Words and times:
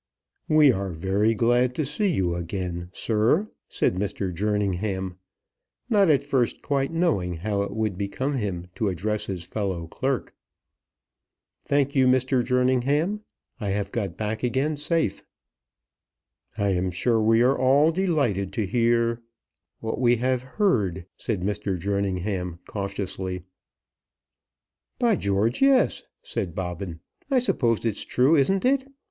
"We 0.47 0.71
are 0.71 0.89
very 0.89 1.35
glad 1.35 1.75
to 1.75 1.85
see 1.85 2.07
you 2.07 2.33
again, 2.33 2.89
sir," 2.91 3.51
said 3.69 3.93
Mr. 3.97 4.33
Jerningham; 4.33 5.19
not 5.91 6.09
at 6.09 6.23
first 6.23 6.63
quite 6.63 6.91
knowing 6.91 7.35
how 7.35 7.61
it 7.61 7.75
would 7.75 7.99
become 7.99 8.33
him 8.33 8.65
to 8.77 8.89
address 8.89 9.27
his 9.27 9.43
fellow 9.43 9.85
clerk. 9.85 10.33
"Thank 11.67 11.93
you, 11.93 12.07
Mr. 12.07 12.43
Jerningham. 12.43 13.19
I 13.59 13.69
have 13.69 13.91
got 13.91 14.17
back 14.17 14.41
again 14.41 14.75
safe." 14.75 15.21
"I 16.57 16.69
am 16.69 16.89
sure 16.89 17.21
we 17.21 17.43
are 17.43 17.55
all 17.55 17.91
delighted 17.91 18.51
to 18.53 18.65
hear 18.65 19.21
what 19.81 19.99
we 20.01 20.15
have 20.15 20.41
heard," 20.41 21.05
said 21.15 21.41
Mr. 21.41 21.77
Jerningham 21.79 22.57
cautiously. 22.65 23.43
"By 24.97 25.15
George, 25.15 25.61
yes," 25.61 26.01
said 26.23 26.55
Bobbin. 26.55 27.01
"I 27.29 27.37
suppose 27.37 27.85
it's 27.85 28.01
true; 28.03 28.35
isn't 28.35 28.65
it? 28.65 28.87